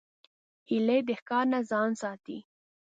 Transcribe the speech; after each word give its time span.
هیلۍ 0.69 0.99
د 1.07 1.09
ښکار 1.19 1.45
نه 1.53 1.59
ځان 1.69 1.89
ساتي 2.01 2.37